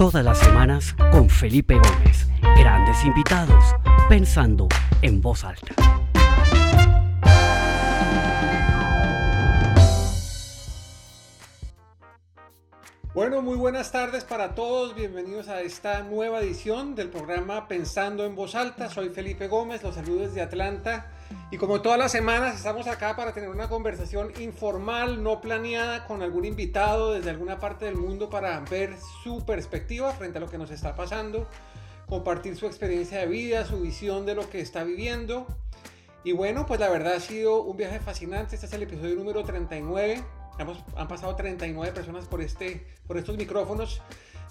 [0.00, 2.26] Todas las semanas con Felipe Gómez.
[2.56, 3.62] Grandes invitados,
[4.08, 4.66] pensando
[5.02, 5.74] en voz alta.
[13.12, 14.94] Bueno, muy buenas tardes para todos.
[14.94, 18.88] Bienvenidos a esta nueva edición del programa Pensando en Voz Alta.
[18.88, 21.10] Soy Felipe Gómez, los saludos desde Atlanta.
[21.50, 26.22] Y como todas las semanas estamos acá para tener una conversación informal, no planeada, con
[26.22, 30.58] algún invitado desde alguna parte del mundo para ver su perspectiva frente a lo que
[30.58, 31.48] nos está pasando,
[32.08, 35.46] compartir su experiencia de vida, su visión de lo que está viviendo.
[36.22, 38.54] Y bueno, pues la verdad ha sido un viaje fascinante.
[38.54, 40.22] Este es el episodio número 39
[40.96, 44.02] han pasado 39 personas por, este, por estos micrófonos.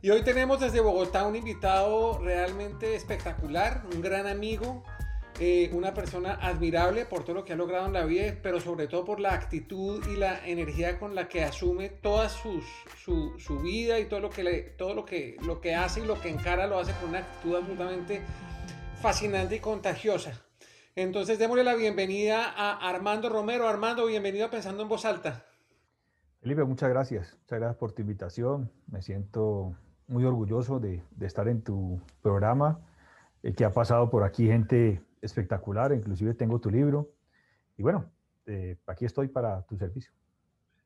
[0.01, 4.83] Y hoy tenemos desde Bogotá un invitado realmente espectacular, un gran amigo,
[5.39, 8.87] eh, una persona admirable por todo lo que ha logrado en la vida, pero sobre
[8.87, 12.61] todo por la actitud y la energía con la que asume toda su,
[13.37, 16.19] su, vida y todo, lo que, le, todo lo, que, lo que hace y lo
[16.19, 18.21] que encara lo hace con una actitud absolutamente
[19.01, 20.33] fascinante y contagiosa.
[20.95, 23.67] Entonces démosle la bienvenida a Armando Romero.
[23.67, 25.45] Armando, bienvenido a Pensando en Voz Alta.
[26.41, 27.37] Felipe, muchas gracias.
[27.43, 28.69] Muchas gracias por tu invitación.
[28.87, 29.73] Me siento
[30.07, 32.81] muy orgulloso de, estar en tu programa,
[33.43, 37.11] eh, que ha pasado por aquí gente espectacular, inclusive tengo tu libro.
[37.77, 38.11] Y bueno,
[38.45, 40.11] eh, aquí estoy para tu servicio.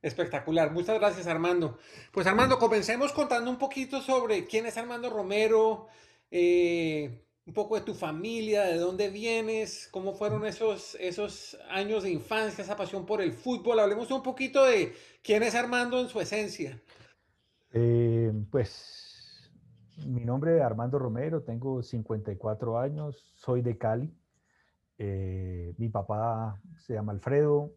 [0.02, 1.78] Espectacular, muchas gracias Armando.
[2.12, 5.88] Pues Armando, comencemos contando un poquito sobre quién es Armando Romero,
[6.30, 12.12] eh, un poco de tu familia, de dónde vienes, cómo fueron esos, esos años de
[12.12, 13.80] infancia, esa pasión por el fútbol.
[13.80, 16.82] Hablemos un poquito de quién es Armando en su esencia.
[17.72, 19.52] Eh, pues
[20.06, 24.12] mi nombre es Armando Romero, tengo 54 años, soy de Cali.
[24.98, 27.72] Eh, mi papá se llama Alfredo,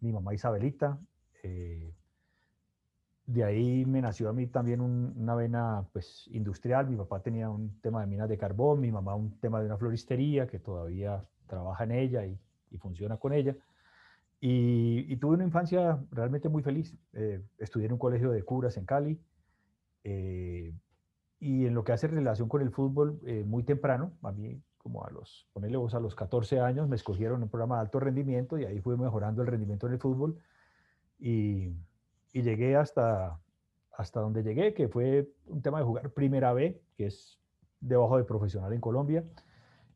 [0.00, 0.98] mi mamá Isabelita.
[1.42, 1.92] Eh,
[3.26, 6.88] de ahí me nació a mí también una vena pues, industrial.
[6.88, 9.76] Mi papá tenía un tema de minas de carbón, mi mamá un tema de una
[9.76, 12.38] floristería que todavía trabaja en ella y,
[12.78, 13.54] funciona con ella.
[14.40, 16.96] Y, tuve una infancia realmente muy feliz.
[17.12, 19.20] Eh, estudié en un colegio de curas en Cali.
[20.04, 20.74] Eh,
[21.38, 25.04] y en lo que hace relación con el fútbol, eh, muy temprano, a mí como
[25.04, 28.58] a los, ponerle vos a los 14 años, me escogieron un programa de alto rendimiento
[28.58, 30.38] y ahí fui mejorando el rendimiento en el fútbol.
[31.18, 31.70] Y,
[32.32, 33.40] y llegué hasta,
[33.92, 37.38] hasta donde llegué, que fue un tema de jugar Primera B, que es
[37.80, 39.24] debajo de profesional en Colombia,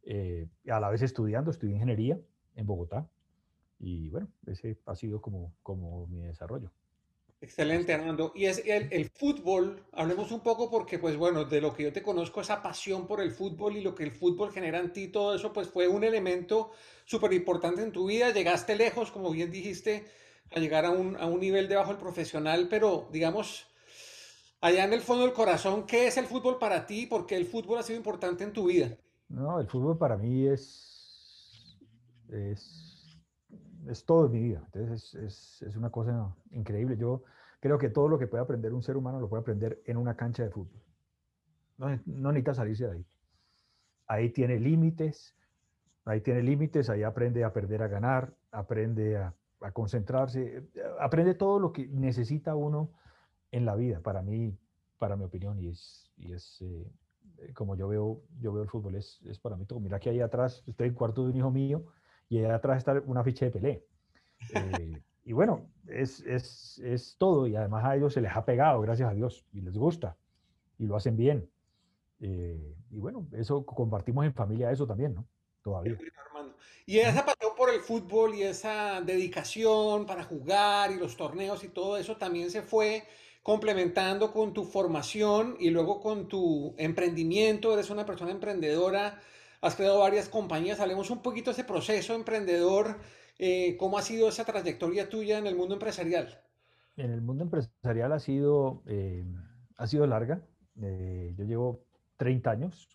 [0.03, 2.19] eh, a la vez estudiando, estudié ingeniería
[2.55, 3.09] en Bogotá,
[3.79, 6.71] y bueno, ese ha sido como, como mi desarrollo.
[7.41, 8.33] Excelente, Armando.
[8.35, 11.93] Y es el, el, fútbol, hablemos un poco porque, pues bueno, de lo que yo
[11.93, 15.09] te conozco, esa pasión por el fútbol y lo que el fútbol genera en ti,
[15.09, 16.71] todo eso, pues fue un elemento
[17.05, 18.33] súper importante en tu vida.
[18.33, 20.07] Llegaste lejos, como bien dijiste,
[20.55, 23.67] a llegar a un, a un nivel debajo del profesional, pero digamos,
[24.61, 27.07] allá en el fondo del corazón, ¿qué es el fútbol para ti?
[27.07, 28.97] ¿Por qué el fútbol ha sido importante en tu vida?
[29.29, 31.77] No, el fútbol para mí es,
[32.31, 32.96] es,
[33.89, 34.63] es todo en mi vida.
[34.73, 36.97] Entonces es, es, una cosa increíble.
[36.97, 37.23] Yo
[37.61, 40.17] creo que todo lo que puede aprender un ser humano lo puede aprender en una
[40.17, 40.83] cancha de fútbol.
[41.79, 43.07] No, no necesita salirse de ahí.
[44.07, 45.35] Ahí tiene límites,
[46.05, 50.63] ahí tiene límites, ahí aprende a perder a ganar, aprende a a concentrarse,
[51.01, 52.91] aprende todo lo que necesita uno
[53.51, 54.57] en la vida, para mí,
[54.99, 58.97] para mi opinión, y es, y es eh, como yo veo, yo veo el fútbol,
[58.97, 59.81] es, es, para mí todo.
[59.81, 61.87] Mira que ahí atrás, estoy en cuarto de un hijo mío,
[62.29, 63.85] y ahí atrás está una ficha de Pelé.
[65.25, 69.11] y bueno, es, es, es, todo, y además a ellos se les ha pegado, gracias
[69.11, 70.17] a Dios, y les gusta,
[70.79, 71.49] y lo hacen bien.
[72.21, 75.27] y bueno, eso compartimos en familia, eso también, ¿no?
[75.63, 75.99] Todavía.
[76.89, 81.69] Y esa pasión por el fútbol y esa dedicación para jugar y los torneos y
[81.69, 83.03] todo eso también se fue
[83.43, 87.73] complementando con tu formación y luego con tu emprendimiento.
[87.73, 89.21] Eres una persona emprendedora,
[89.61, 90.81] has creado varias compañías.
[90.81, 92.99] Hablemos un poquito de ese proceso emprendedor.
[93.39, 96.41] Eh, ¿Cómo ha sido esa trayectoria tuya en el mundo empresarial?
[96.97, 99.25] En el mundo empresarial ha sido, eh,
[99.77, 100.41] ha sido larga.
[100.83, 101.85] Eh, yo llevo
[102.17, 102.89] 30 años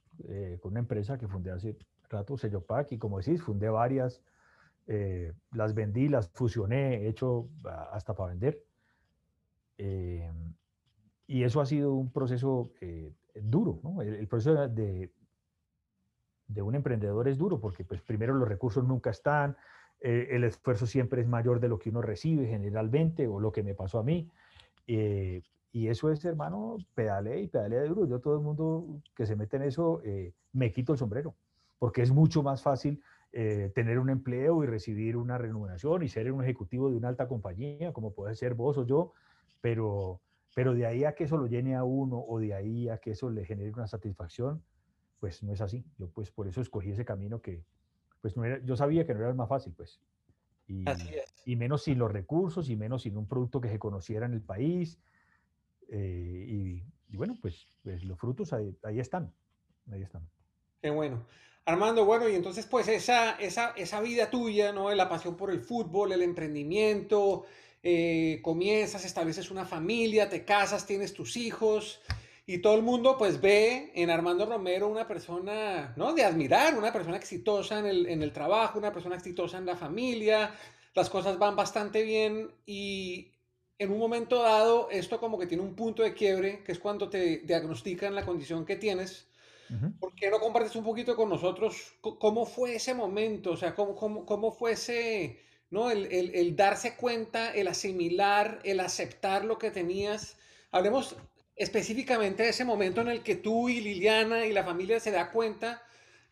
[0.62, 1.76] con una empresa que fundé hace
[2.12, 4.22] rato Sellopac y como decís, fundé varias,
[4.88, 7.50] eh, las vendí, las fusioné, he hecho
[7.92, 8.64] hasta para vender.
[9.78, 10.30] Eh,
[11.28, 14.02] y eso ha sido un proceso eh, duro, ¿no?
[14.02, 15.12] el, proceso de,
[16.54, 19.56] de un emprendedor es duro porque pues primero los recursos nunca están,
[20.00, 23.76] el esfuerzo siempre es mayor de lo que uno recibe generalmente o lo que me
[23.76, 24.30] pasó a mí.
[24.88, 28.08] y eso es, hermano, pedale y pedale de duro.
[28.08, 30.02] Yo todo el mundo que se mete en eso,
[30.54, 31.36] me quito el sombrero
[31.82, 33.02] porque es mucho más fácil
[33.32, 37.28] eh, tener un empleo y recibir una remuneración y ser un ejecutivo de una alta
[37.28, 39.14] compañía, como puede ser vos o yo,
[39.62, 40.22] pero
[40.54, 43.12] Pero de ahí a que eso lo llene a uno o de ahí a que
[43.12, 44.62] eso le genere una satisfacción,
[45.22, 45.86] pues no es así.
[46.00, 47.64] Yo pues por eso escogí ese camino que,
[48.22, 50.02] pues no era, yo sabía que no era el más fácil, pues.
[50.68, 50.84] Y,
[51.46, 54.42] y menos sin los recursos y menos sin un producto que se conociera en el
[54.42, 55.00] país.
[55.90, 59.32] Eh, y, bueno, pues, pues los frutos ahí, ahí, están.
[59.92, 60.28] Ahí están.
[60.82, 61.24] Qué bueno.
[61.66, 64.90] Armando, bueno, y entonces pues esa, esa, esa vida tuya, ¿no?
[64.96, 67.46] La pasión por el fútbol, el emprendimiento,
[67.84, 72.02] eh, comienzas, estableces una familia, te casas, tienes tus hijos
[72.54, 76.14] y todo el mundo pues ve en Armando Romero una persona, ¿no?
[76.14, 79.78] De admirar, una persona exitosa en el, en el trabajo, una persona exitosa en la
[79.78, 80.54] familia,
[80.94, 83.32] las cosas van bastante bien y
[83.78, 87.10] en un momento dado esto como que tiene un punto de quiebre, que es cuando
[87.10, 89.28] te diagnostican la condición que tienes.
[90.02, 93.52] ¿Por qué no compartes un poquito con nosotros cómo fue ese momento?
[93.52, 95.40] O sea, cómo, cómo, cómo fue ese,
[95.70, 95.90] ¿no?
[95.90, 100.36] El, darse cuenta, el asimilar, el aceptar lo que tenías.
[100.72, 101.16] Hablemos
[101.56, 105.32] específicamente de ese momento en el que tú y Liliana y la familia se da
[105.32, 105.82] cuenta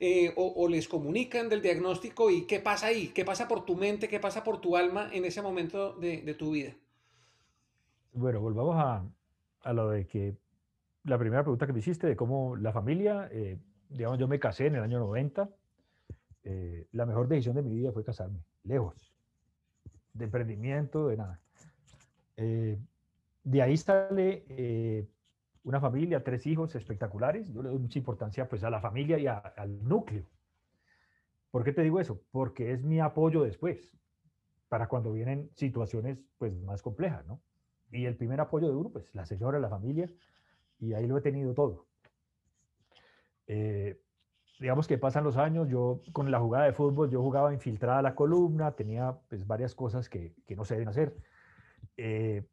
[0.01, 4.07] eh, o, les comunican del diagnóstico y qué pasa ahí, qué pasa por tu mente,
[4.07, 6.74] qué pasa por tu alma en ese momento de, tu vida.
[8.13, 9.06] Bueno, volvamos a,
[9.62, 10.38] a, lo de que
[11.04, 13.57] la primera pregunta que me hiciste de cómo la familia, eh,
[13.89, 15.50] digamos, yo me casé en el año 90.
[16.44, 19.13] Eh, la mejor decisión de mi vida fue casarme, lejos
[20.13, 21.42] de emprendimiento, de nada.
[23.44, 25.07] De ahí sale eh,
[25.63, 27.51] una familia, tres hijos espectaculares.
[27.51, 30.25] Yo le doy mucha importancia pues a la familia y al núcleo.
[31.51, 32.21] ¿Por qué te digo eso?
[32.31, 33.97] Porque es mi apoyo después,
[34.68, 37.41] para cuando vienen situaciones pues más complejas, ¿no?
[37.91, 40.07] Y el primer apoyo de uno, pues la señora, la familia,
[40.80, 41.88] y ahí lo he tenido todo.
[43.47, 44.00] Eh,
[44.59, 48.13] digamos que pasan los años, yo con la jugada de fútbol, yo jugaba infiltrada la
[48.13, 51.15] columna, tenía pues varias cosas que, que no se deben hacer.
[51.97, 52.45] Eh,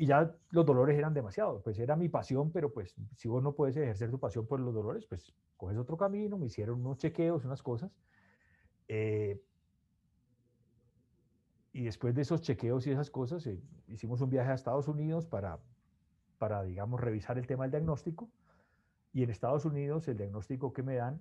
[0.00, 3.54] y ya los dolores eran demasiado, pues era mi pasión, pero pues si vos no
[3.54, 7.44] puedes ejercer tu pasión por los dolores, pues coges otro camino, me hicieron unos chequeos,
[7.44, 7.92] unas cosas.
[8.88, 9.42] Eh,
[11.74, 15.26] y después de esos chequeos y esas cosas, eh, hicimos un viaje a Estados Unidos
[15.26, 15.58] para,
[16.38, 18.30] para, digamos, revisar el tema del diagnóstico.
[19.12, 21.20] Y en Estados Unidos el diagnóstico que me dan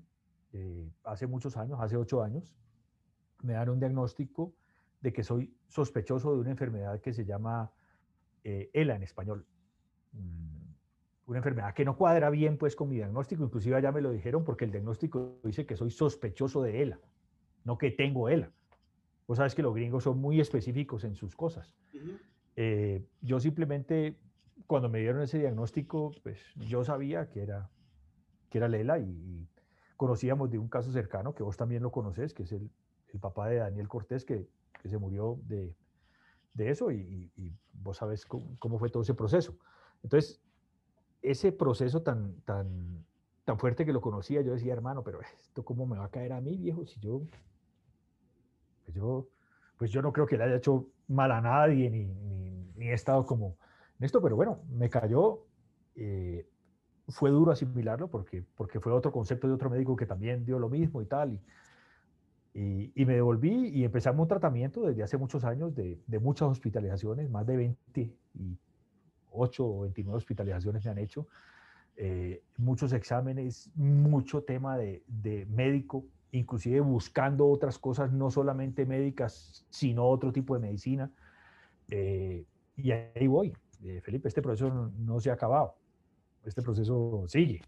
[0.54, 2.56] eh, hace muchos años, hace ocho años,
[3.44, 4.54] me dan un diagnóstico
[5.02, 7.74] de que soy sospechoso de una enfermedad que se llama
[8.44, 9.46] eh, ELA en español.
[10.14, 10.60] Mm,
[11.28, 14.44] una enfermedad que no cuadra bien pues con mi diagnóstico, inclusive allá me lo dijeron
[14.44, 17.00] porque el diagnóstico dice que soy sospechoso de ELA,
[17.66, 18.52] no que tengo ELA.
[19.28, 21.76] Vos sabes que los gringos son muy específicos en sus cosas.
[22.56, 24.18] Eh, yo simplemente,
[24.66, 27.70] cuando me dieron ese diagnóstico, pues yo sabía que era,
[28.50, 29.48] que era ELA y
[29.98, 32.72] conocíamos de un caso cercano, que vos también lo conoces, que es el,
[33.14, 34.48] el papá de Daniel Cortés, que,
[34.82, 35.76] que se murió de,
[36.54, 39.58] de eso, y, y, vos sabes cómo, fue todo ese proceso.
[40.04, 40.42] Entonces,
[41.22, 43.06] ese proceso tan, tan,
[43.46, 46.34] tan fuerte que lo conocía, yo decía, hermano, pero esto cómo me va a caer
[46.34, 47.22] a mí, viejo, si yo,
[48.84, 49.28] pues yo,
[49.78, 52.94] pues yo no creo que le haya hecho mal a nadie, ni, ni, ni he
[52.94, 53.58] estado como
[54.00, 55.46] en esto, pero bueno, me cayó.
[55.96, 56.48] Eh,
[57.10, 60.70] fue duro asimilarlo porque, porque fue otro concepto de otro médico que también dio lo
[60.70, 61.34] mismo y tal.
[61.34, 61.42] Y,
[62.62, 67.30] y, me devolví y empezamos un tratamiento desde hace muchos años de, de, muchas hospitalizaciones,
[67.30, 71.28] más de 28 o 29 hospitalizaciones me han hecho,
[71.96, 79.66] eh, muchos exámenes, mucho tema de, de, médico, inclusive buscando otras cosas, no solamente médicas,
[79.70, 81.10] sino otro tipo de medicina.
[81.90, 82.46] Eh,
[82.76, 85.76] y ahí voy, eh, Felipe, este proceso no, no se ha acabado
[86.46, 87.62] este proceso sigue.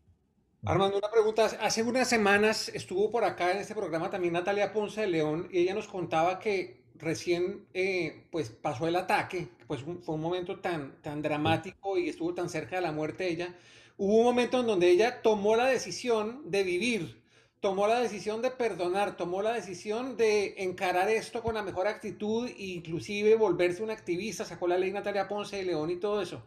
[0.63, 1.46] Armando, una pregunta.
[1.60, 5.58] Hace unas semanas estuvo por acá en este programa también Natalia Ponce de León y
[5.60, 11.01] ella nos contaba que recién eh, pues pasó el ataque, pues fue un momento tan,
[11.01, 13.56] tan dramático y estuvo tan cerca de la muerte de ella.
[13.98, 17.24] Hubo un momento en donde ella tomó la decisión de vivir,
[17.60, 22.48] tomó la decisión de perdonar, tomó la decisión de encarar esto con la mejor actitud
[22.48, 26.44] e inclusive volverse una activista, sacó la ley Natalia Ponce de León y todo eso.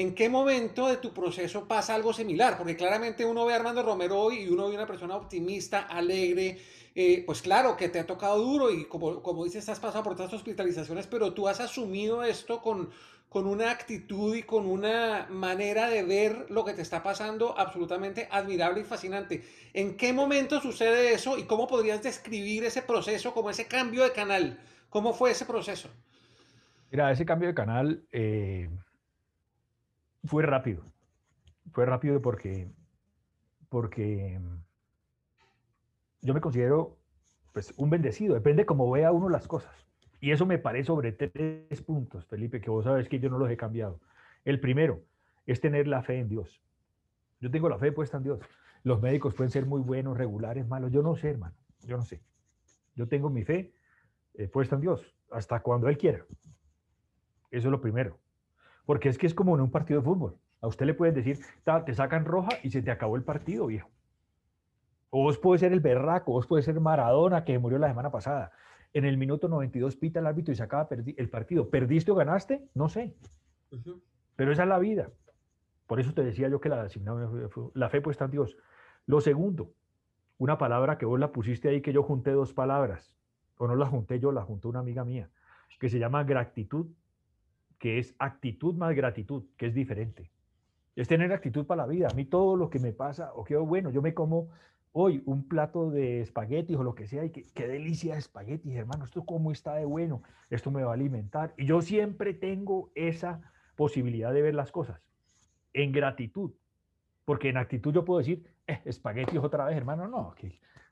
[0.00, 2.56] ¿En qué momento de tu proceso pasa algo similar?
[2.56, 6.58] Porque claramente uno ve a Armando Romero hoy y uno ve una persona optimista, alegre,
[6.94, 10.16] eh, pues claro que te ha tocado duro y como, como dices, has pasado por
[10.16, 12.88] todas hospitalizaciones, pero tú has asumido esto con,
[13.28, 18.26] con una actitud y con una manera de ver lo que te está pasando absolutamente
[18.30, 19.44] admirable y fascinante.
[19.74, 24.12] ¿En qué momento sucede eso y cómo podrías describir ese proceso como ese cambio de
[24.12, 24.60] canal?
[24.88, 25.90] ¿Cómo fue ese proceso?
[26.90, 28.02] Mira, ese cambio de canal...
[28.12, 28.70] Eh
[30.24, 30.84] fue rápido.
[31.72, 32.68] Fue rápido porque,
[33.68, 34.40] porque
[36.20, 36.98] yo me considero
[37.52, 38.34] pues, un bendecido.
[38.34, 39.74] Depende cómo vea uno las cosas.
[40.20, 43.50] Y eso me parece sobre tres puntos, Felipe, que vos sabes que yo no los
[43.50, 44.00] he cambiado.
[44.44, 45.02] El primero,
[45.50, 46.62] es tener la fe en Dios.
[47.40, 48.40] Yo tengo la fe puesta en Dios.
[48.84, 50.92] Los médicos pueden ser muy buenos, regulares, malos.
[50.92, 51.56] Yo no sé, hermano.
[51.80, 52.22] Yo no sé.
[52.94, 53.72] Yo tengo mi fe
[54.34, 56.24] eh, puesta en Dios hasta cuando Él quiera.
[57.50, 58.19] Eso es lo primero.
[58.90, 60.36] Porque es que es como en un partido de fútbol.
[60.60, 61.38] A usted le pueden decir,
[61.86, 63.88] te sacan roja y se te acabó el partido, viejo.
[65.10, 68.50] O vos puede ser el berraco, vos puede ser Maradona que murió la semana pasada.
[68.92, 71.70] En el minuto 92 pita el árbitro y se acaba el partido.
[71.70, 72.68] ¿Perdiste o ganaste?
[72.74, 73.14] No sé.
[74.34, 75.08] Pero esa es la vida.
[75.86, 76.88] Por eso te decía yo que la,
[77.74, 78.56] la fe puesta en Dios.
[79.06, 79.72] Lo segundo,
[80.36, 83.14] una palabra que vos la pusiste ahí, que yo junté dos palabras,
[83.56, 85.30] o no la junté yo, la juntó una amiga mía,
[85.78, 86.88] que se llama gratitud,
[87.80, 90.30] que es actitud más gratitud, que es diferente.
[90.94, 92.08] Es tener actitud para la vida.
[92.10, 94.50] A mí todo lo que me pasa, o que bueno, yo me como
[94.92, 99.06] hoy un plato de espaguetis o lo que sea, y qué delicia de espaguetis, hermano,
[99.06, 101.54] esto cómo está de bueno, esto me va a alimentar.
[101.56, 103.40] Y yo siempre tengo esa
[103.76, 105.00] posibilidad de ver las cosas
[105.72, 106.52] en gratitud,
[107.24, 110.34] porque en actitud yo puedo decir, eh, espaguetis otra vez, hermano, no,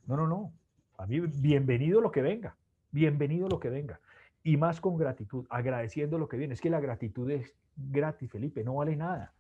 [0.07, 0.53] no, no, no.
[0.97, 2.57] A mí, bienvenido lo que venga,
[2.93, 4.01] bienvenido lo que venga.
[4.43, 6.55] Y más con gratitud, agradeciendo lo que viene.
[6.55, 9.33] Es que la gratitud es gratis, Felipe, no vale nada.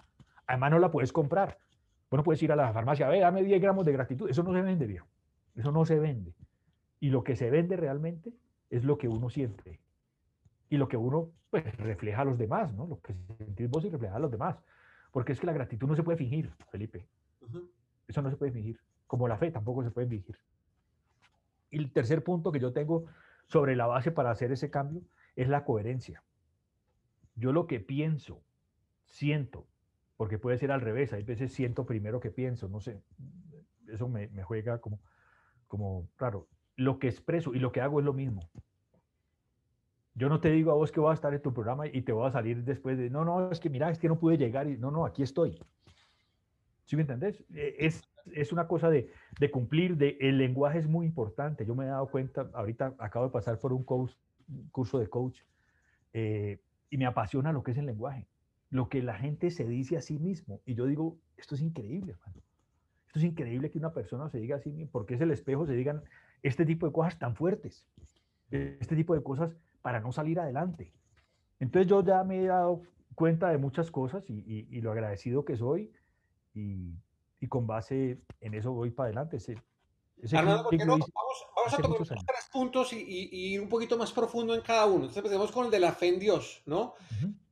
[0.46, 1.58] Además no la puedes comprar.
[2.10, 4.30] Bueno, puedes ir a la farmacia, ve, dame 10 gramos de gratitud.
[4.30, 5.06] Eso no se vende, viejo.
[5.54, 6.34] Eso no se vende.
[7.00, 8.32] Y lo que se vende realmente
[8.70, 9.80] es lo que uno siente.
[10.70, 12.86] Y lo que uno pues, refleja a los demás, ¿no?
[12.86, 14.56] Lo que sentís vos y refleja a los demás.
[15.10, 17.06] Porque es que la gratitud no se puede fingir, Felipe.
[18.06, 18.78] Eso no se puede fingir.
[19.06, 20.38] Como la fe tampoco se puede fingir.
[21.70, 23.06] Y el tercer punto que yo tengo
[23.48, 25.02] sobre la base para hacer ese cambio
[25.34, 26.22] es la coherencia.
[27.34, 28.42] Yo lo que pienso,
[29.04, 29.66] siento,
[30.16, 33.00] porque puede ser al revés, hay veces siento primero que pienso, no sé,
[33.86, 35.00] eso me, juega como,
[35.66, 36.48] como raro.
[36.76, 38.50] Lo que expreso y lo que hago es lo mismo.
[40.14, 42.12] Yo no te digo a vos que voy a estar en tu programa y te
[42.12, 44.68] voy a salir después de, no, no, es que mira, es que no pude llegar
[44.68, 45.58] y no, no, aquí estoy.
[46.84, 47.44] ¿Sí me entendés?
[47.54, 48.02] E, es,
[48.34, 49.10] es una cosa de,
[49.50, 51.66] cumplir, de, el lenguaje es muy importante.
[51.66, 53.84] Yo me he dado cuenta, ahorita acabo de pasar por un,
[54.70, 55.40] curso de coach
[56.12, 56.58] eh,
[56.90, 58.26] y me apasiona lo que es el lenguaje
[58.70, 60.60] lo que la gente se dice a sí mismo.
[60.66, 62.42] Y yo digo, esto es increíble, hermano.
[63.06, 65.66] Esto es increíble que una persona se diga a sí mismo, porque es el espejo,
[65.66, 66.02] se digan
[66.42, 67.86] este tipo de cosas tan fuertes,
[68.50, 70.92] este tipo de cosas para no salir adelante.
[71.58, 72.82] Entonces yo ya me he dado
[73.14, 75.90] cuenta de muchas cosas y, lo agradecido que soy
[76.54, 76.94] y,
[77.46, 79.38] con base en eso voy para adelante.
[80.32, 80.98] Arnaldo, no?
[80.98, 84.96] Vamos, a tocar tres puntos y, ir un poquito más profundo en cada uno.
[84.96, 86.94] Entonces empecemos con el de la fe en Dios, ¿no?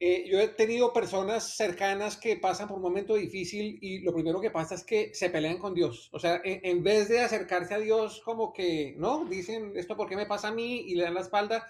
[0.00, 4.40] Eh, yo he tenido personas cercanas que pasan por un momento difícil y lo primero
[4.40, 6.08] que pasa es que se pelean con Dios.
[6.12, 9.24] O sea, en, vez de acercarse a Dios como que, ¿no?
[9.24, 10.80] Dicen, ¿esto por qué me pasa a mí?
[10.88, 11.66] Y le dan la espalda.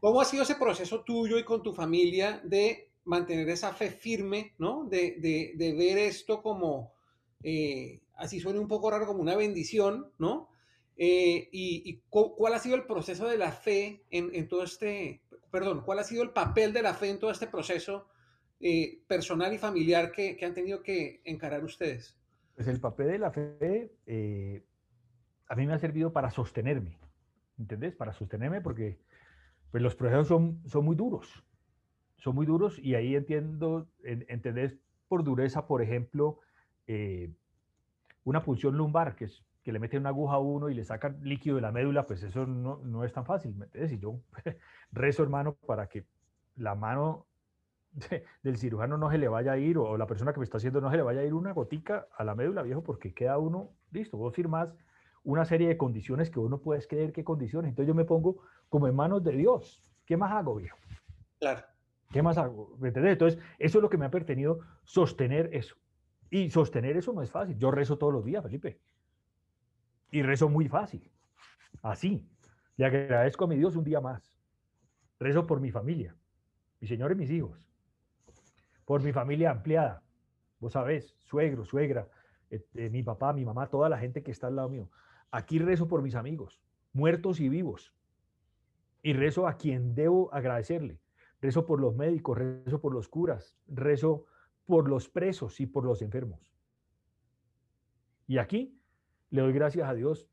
[0.00, 4.54] ¿Cómo ha sido ese proceso tuyo y con tu familia de mantener esa fe firme,
[4.58, 4.84] ¿no?
[4.84, 6.95] De, de, de ver esto como...
[7.42, 10.48] Eh, así suena un poco raro como una bendición, ¿no?
[10.96, 15.98] Eh, y, cuál ha sido el proceso de la fe en, todo este, perdón, cuál
[15.98, 18.08] ha sido el papel de la fe en todo este proceso
[18.60, 22.16] eh, personal y familiar que, han tenido que encarar ustedes?
[22.54, 23.92] Pues el papel de la fe
[25.48, 26.98] a mí me ha servido para sostenerme,
[27.58, 27.94] ¿entendés?
[27.94, 28.98] Para sostenerme porque
[29.70, 31.44] pues, los procesos son, son muy duros,
[32.16, 34.78] son muy duros y ahí entiendo, ¿entendés?
[35.08, 36.40] Por dureza, por ejemplo,
[38.24, 41.18] una punción lumbar, que es que le meten una aguja a uno y le sacan
[41.22, 43.52] líquido de la médula, pues eso no, no es tan fácil.
[43.56, 43.92] ¿me entiendes?
[43.92, 44.20] Y yo
[44.92, 46.06] rezo, hermano, para que
[46.54, 47.26] la mano
[48.44, 50.80] del cirujano no se le vaya a ir, o la persona que me está haciendo
[50.80, 53.70] no se le vaya a ir una gotica a la médula, viejo, porque queda uno,
[53.90, 54.72] listo, vos firmás
[55.24, 57.70] una serie de condiciones que uno puede creer qué condiciones.
[57.70, 59.82] Entonces yo me pongo como en manos de Dios.
[60.04, 60.78] ¿Qué más hago, viejo?
[61.40, 61.62] Claro.
[62.12, 62.76] ¿Qué más hago?
[62.78, 63.14] ¿Me entiendes?
[63.14, 65.74] Entonces, eso es lo que me ha pertenido sostener eso.
[66.30, 67.56] Y sostener eso no es fácil.
[67.58, 68.80] Yo rezo todos los días, Felipe.
[70.10, 71.10] Y rezo muy fácil.
[71.82, 72.28] Así.
[72.76, 74.36] Le agradezco a mi Dios un día más.
[75.18, 76.14] Rezo por mi familia,
[76.80, 77.66] mi señor y mis hijos.
[78.84, 80.02] Por mi familia ampliada.
[80.60, 82.08] Vos sabés, suegro, suegra,
[82.50, 84.90] eh, eh, mi papá, mi mamá, toda la gente que está al lado mío.
[85.30, 86.60] Aquí rezo por mis amigos,
[86.92, 87.94] muertos y vivos.
[89.02, 91.00] Y rezo a quien debo agradecerle.
[91.40, 94.26] Rezo por los médicos, rezo por los curas, rezo
[94.66, 96.52] por los presos y por los enfermos.
[98.26, 98.78] Y aquí
[99.30, 100.28] le doy gracias a Dios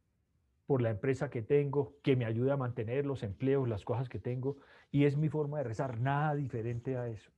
[0.65, 4.19] por la empresa que tengo, que me ayuda a mantener los empleos, las cosas que
[4.19, 4.57] tengo,
[4.91, 7.31] y es mi forma de rezar, nada diferente a eso.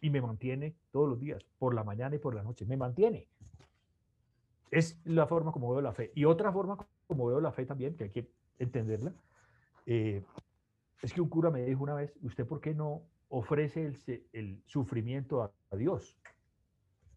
[0.00, 3.26] Y me mantiene todos los días, por la mañana y por la noche, me mantiene.
[4.70, 6.12] Es la forma como veo la fe.
[6.14, 9.14] Y otra forma como veo la fe también, que hay que entenderla,
[9.86, 10.22] eh,
[11.02, 13.02] es que un cura me dijo una vez, ¿usted por qué no
[13.36, 13.92] ofrece
[14.32, 16.16] el, sufrimiento a, Dios.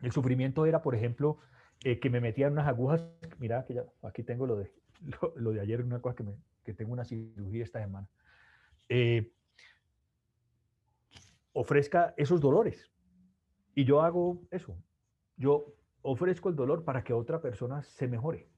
[0.01, 1.37] El sufrimiento era, por ejemplo,
[1.83, 3.05] eh, que me metían unas agujas,
[3.37, 3.65] mira,
[4.01, 6.23] aquí tengo lo de, ayer, una cosa
[6.63, 8.09] que tengo una cirugía esta semana.
[8.89, 9.31] Eh,
[11.53, 12.91] ofrezca esos dolores.
[13.75, 14.75] Y yo hago eso.
[15.35, 18.49] Yo ofrezco el dolor para que otra persona se mejore.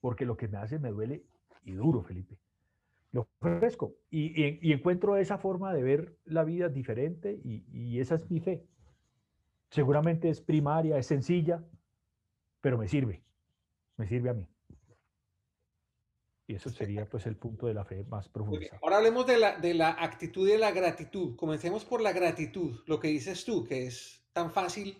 [0.00, 1.24] Porque lo que me hace me duele
[1.64, 2.38] y duro, Felipe.
[3.12, 3.94] Lo ofrezco.
[4.10, 8.64] Y, encuentro esa forma de ver la vida diferente y, y esa es mi fe.
[9.70, 11.62] Seguramente es primaria, es sencilla,
[12.60, 13.22] pero me sirve.
[13.96, 14.46] Me sirve a mí.
[16.46, 18.58] Y eso sería pues el punto de la fe más profundo.
[18.80, 21.36] Ahora hablemos de la, de la actitud y de la gratitud.
[21.36, 24.96] Comencemos por la gratitud, lo que dices tú, que es tan fácil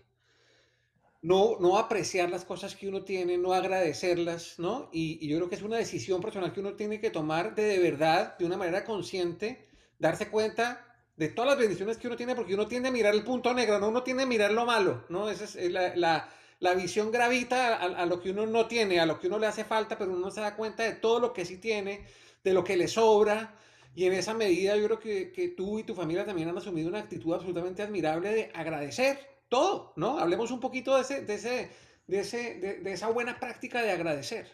[1.23, 4.89] no, no apreciar las cosas que uno tiene, no agradecerlas, ¿no?
[4.93, 7.65] Y, y, yo creo que es una decisión personal que uno tiene que tomar de,
[7.65, 10.85] de verdad, de una manera consciente, darse cuenta
[11.17, 13.81] de todas las bendiciones que uno tiene, porque uno tiende a mirar el punto negro,
[13.81, 15.29] no uno tiende a mirar lo malo, ¿no?
[15.29, 16.29] Esa es la, la
[16.61, 19.65] la visión gravita a, lo que uno no tiene, a lo que uno le hace
[19.65, 22.05] falta, pero uno no se da cuenta de todo lo que sí tiene,
[22.43, 23.55] de lo que le sobra.
[23.95, 26.89] Y en esa medida yo creo que, que tú y tu familia también han asumido
[26.89, 30.19] una actitud absolutamente admirable de agradecer todo, ¿no?
[30.19, 31.71] Hablemos un poquito de, ese, de, ese,
[32.07, 34.47] de, ese, de, esa buena práctica de agradecer.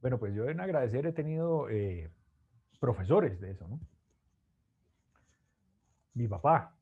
[0.00, 2.10] Bueno, pues yo en agradecer he tenido eh,
[2.80, 3.80] profesores de eso, ¿no?
[6.14, 6.76] Mi papá,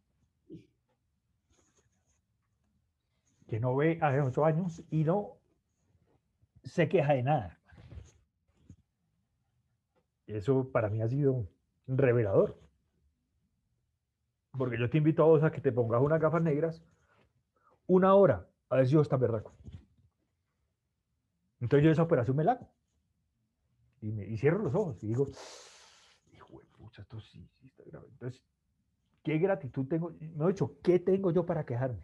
[3.46, 5.36] que no ve hace ocho años y no
[6.64, 7.58] se queja de nada.
[10.26, 11.48] Eso para mí ha sido
[11.86, 12.58] revelador.
[14.56, 16.82] Porque yo te invito a vos a que te pongas unas gafas negras
[17.86, 19.52] una hora a ver si está berraco.
[21.60, 22.70] Entonces yo esa operación me la hago.
[24.00, 25.28] Y, me, cierro los ojos y digo,
[26.32, 28.06] hijo de pucha, esto sí, sí está grave.
[28.10, 28.42] Entonces,
[29.22, 30.12] ¿qué gratitud tengo?
[30.20, 32.00] Me he dicho, ¿qué tengo yo para quejarme?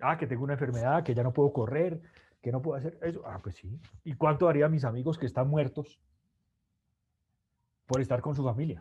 [0.00, 2.00] Ah, que tengo una enfermedad, que ya no puedo correr,
[2.40, 3.22] que no puedo hacer eso.
[3.26, 3.80] Ah, pues sí.
[4.04, 6.00] ¿Y cuánto daría a mis amigos que están muertos
[7.86, 8.80] por estar con su familia?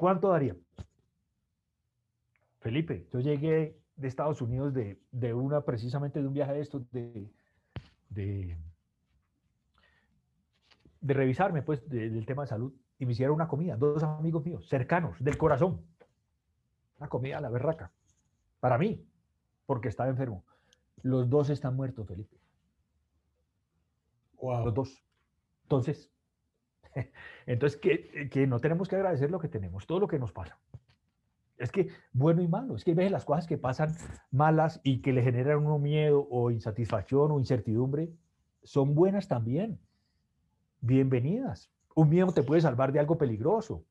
[0.00, 0.56] ¿Cuánto daría?
[2.60, 6.90] Felipe, yo llegué de Estados Unidos de, de una, precisamente de un viaje de estos,
[6.90, 7.30] de,
[8.08, 8.56] de,
[11.02, 14.66] de revisarme, pues, del tema de salud, y me hicieron una comida, dos amigos míos,
[14.70, 15.82] cercanos, del corazón.
[16.96, 17.92] Una comida a la berraca.
[18.58, 19.06] Para mí,
[19.66, 20.46] porque estaba enfermo.
[21.02, 22.38] Los dos están muertos, Felipe.
[24.40, 25.04] Los dos.
[25.64, 26.10] Entonces,
[27.46, 30.58] entonces que, que, no tenemos que agradecer lo que tenemos, todo lo que nos pasa.
[31.56, 33.94] Es que bueno y malo, es que ves las cosas que pasan
[34.30, 38.10] malas y que le generan uno miedo o insatisfacción o incertidumbre,
[38.62, 39.78] son buenas también.
[40.80, 41.70] Bienvenidas.
[41.94, 43.84] Un miedo te puede salvar de algo peligroso.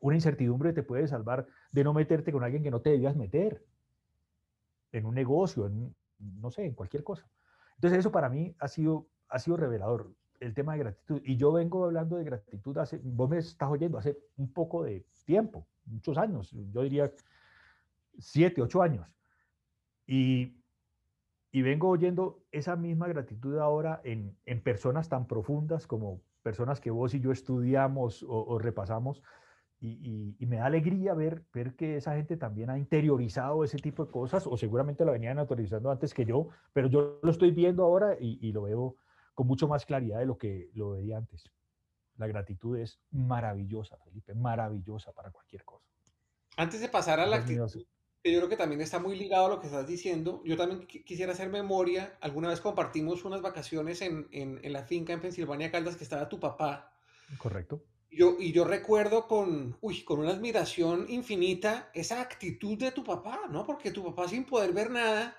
[0.00, 3.64] Una incertidumbre te puede salvar de no meterte con alguien que no te debías meter
[4.92, 7.28] en un negocio, en, no sé, en cualquier cosa.
[7.76, 11.20] Entonces eso para mí ha sido, ha sido revelador, el tema de gratitud.
[11.24, 15.04] Y yo vengo hablando de gratitud hace, vos me estás oyendo, hace un poco de
[15.24, 17.10] tiempo, muchos años, yo diría
[18.18, 19.06] siete, ocho años.
[20.06, 20.56] Y,
[21.50, 26.90] y vengo oyendo esa misma gratitud ahora en, en, personas tan profundas como personas que
[26.90, 29.22] vos y yo estudiamos o, o repasamos
[29.84, 34.10] y, me da alegría ver, ver que esa gente también ha interiorizado ese tipo de
[34.10, 38.16] cosas, o seguramente lo venían autorizando antes que yo, pero yo lo estoy viendo ahora
[38.18, 38.96] y, lo veo
[39.34, 41.50] con mucho más claridad de lo que lo veía antes.
[42.16, 45.84] La gratitud es maravillosa, Felipe, maravillosa para cualquier cosa.
[46.56, 47.84] Antes de pasar a la actitud,
[48.22, 50.86] que yo creo que también está muy ligado a lo que estás diciendo, yo también
[50.86, 52.16] quisiera hacer memoria.
[52.20, 56.28] Alguna vez compartimos unas vacaciones en, en, en la finca en Pensilvania, Caldas, que estaba
[56.28, 56.92] tu papá.
[57.38, 57.82] Correcto
[58.14, 63.42] yo, y yo recuerdo con, uy, con una admiración infinita esa actitud de tu papá,
[63.50, 63.66] ¿no?
[63.66, 65.36] Porque tu papá sin poder ver nada,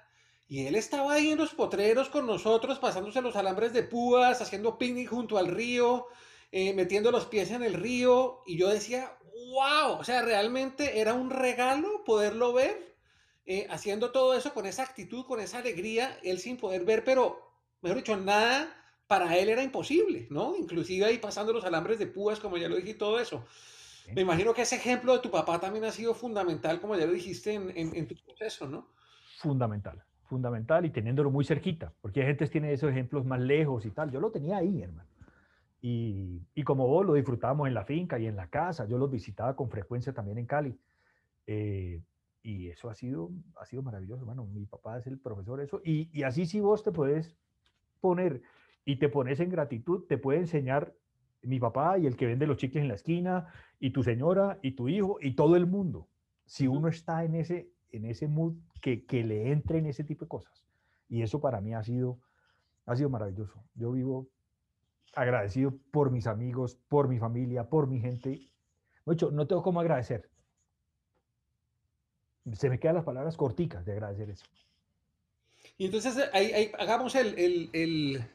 [0.47, 4.77] y él estaba ahí en los potreros con nosotros, pasándose los alambres de púas, haciendo
[4.77, 6.07] picnic junto al río,
[6.51, 9.17] eh, metiendo los pies en el río, y yo decía,
[9.51, 12.95] wow, o sea, realmente era un regalo poderlo ver,
[13.47, 17.51] eh, haciendo todo eso con esa actitud, con esa alegría, él sin poder ver, pero,
[17.81, 18.73] mejor dicho, nada
[19.07, 20.55] para él era imposible, ¿no?
[20.55, 23.45] Inclusive ahí pasando los alambres de púas, como ya lo dije, y todo eso.
[24.13, 27.13] Me imagino que ese ejemplo de tu papá también ha sido fundamental, como ya lo
[27.13, 28.91] dijiste en, tu proceso, ¿no?
[29.39, 30.03] Fundamental,
[30.35, 33.91] fundamental y teniéndolo muy cerquita, porque hay gente que tiene esos ejemplos más lejos y
[33.91, 34.11] tal.
[34.11, 35.09] Yo lo tenía ahí, hermano.
[35.81, 39.09] Y, y, como vos lo disfrutábamos en la finca y en la casa, yo los
[39.09, 40.77] visitaba con frecuencia también en Cali.
[41.47, 42.01] Eh,
[42.43, 46.09] y eso ha sido, ha sido maravilloso, bueno, mi papá es el profesor eso, y,
[46.11, 47.35] y así si vos te puedes
[48.01, 48.41] poner
[48.83, 50.93] y te pones en gratitud, te puede enseñar
[51.41, 53.47] mi papá y el que vende los chicles en la esquina,
[53.79, 56.07] y tu señora, y tu hijo, y todo el mundo.
[56.45, 60.25] Si uno está en ese, en ese mood que, que le entre en ese tipo
[60.25, 60.65] de cosas.
[61.09, 62.19] Y eso para mí ha sido,
[62.85, 63.63] ha sido maravilloso.
[63.75, 64.29] Yo vivo
[65.13, 68.41] agradecido por mis amigos, por mi familia, por mi gente.
[69.05, 70.29] Mucho, no tengo cómo agradecer.
[72.53, 74.45] Se me quedan las palabras corticas de agradecer eso.
[75.77, 78.25] Y entonces ahí, hagamos el, el, el,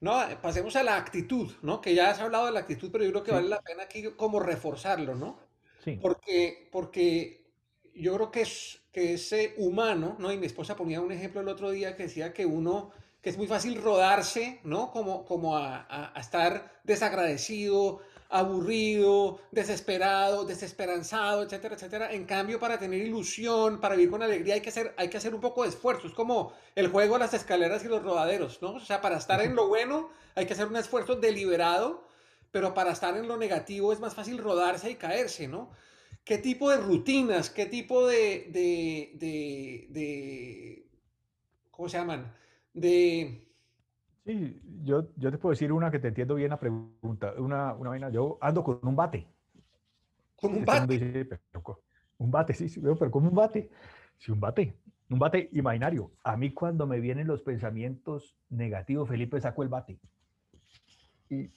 [0.00, 1.80] no, pasemos a la actitud, ¿no?
[1.80, 4.04] Que ya has hablado de la actitud, pero yo creo que vale la pena aquí
[4.16, 5.38] como reforzarlo, ¿no?
[5.82, 5.98] Sí.
[6.00, 7.50] Porque, porque
[7.94, 10.32] yo creo que es, que ese humano, ¿no?
[10.32, 13.38] Y mi esposa ponía un ejemplo el otro día que decía que uno que es
[13.38, 14.92] muy fácil rodarse, ¿no?
[14.92, 22.12] Como, como a, estar desagradecido, aburrido, desesperado, desesperanzado, etcétera, etcétera.
[22.12, 25.34] En cambio, para tener ilusión, para vivir con alegría, hay que hacer, hay que hacer
[25.34, 26.06] un poco de esfuerzo.
[26.06, 28.74] Es como el juego de las escaleras y los rodaderos, ¿no?
[28.74, 32.06] O sea, para estar en lo bueno hay que hacer un esfuerzo deliberado,
[32.52, 35.70] pero para estar en lo negativo es más fácil rodarse y caerse, ¿no?
[36.24, 40.86] ¿Qué tipo de rutinas, qué tipo de, de, de, de
[41.70, 42.32] ¿cómo se llaman?
[42.74, 43.40] de...
[44.24, 47.34] Sí, yo, yo te puedo decir una que te entiendo bien la pregunta.
[47.36, 49.26] Una, una vaina, yo ando con un bate.
[50.36, 51.28] ¿Con un bate?
[52.18, 53.70] un bate, sí, sí, pero como un bate.
[54.18, 54.74] Sí, un bate.
[55.10, 56.10] Un bate imaginario.
[56.22, 59.98] A mí cuando me vienen los pensamientos negativos, Felipe, saco el bate.
[61.28, 61.50] Y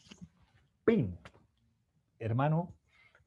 [0.83, 1.15] ¡pim!
[2.19, 2.73] Hermano,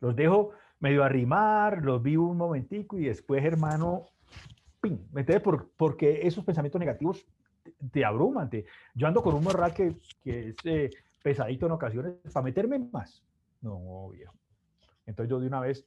[0.01, 4.07] los dejo medio arrimar, los vivo un momentico y después, hermano,
[4.81, 4.99] ¡pim!
[5.13, 5.43] ¿Me entiendes?
[5.43, 7.27] Por, porque esos pensamientos negativos
[7.93, 8.51] te abruman.
[8.95, 10.91] yo ando con un morral que, que es eh,
[11.23, 13.23] pesadito en ocasiones para meterme más.
[13.61, 14.35] No, viejo.
[15.07, 15.87] Entonces yo de una vez,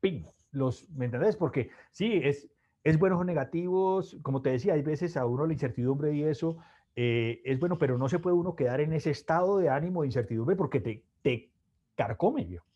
[0.00, 0.24] ¡ping!
[0.52, 1.36] Los, ¿Me entendés?
[1.36, 2.48] Porque sí, es,
[2.82, 4.18] es buenos o negativos.
[4.22, 6.58] Como te decía, hay veces a uno la incertidumbre y eso
[6.96, 10.08] eh, es bueno, pero no se puede uno quedar en ese estado de ánimo de
[10.08, 11.50] incertidumbre porque te, te
[11.94, 12.66] carcome, viejo.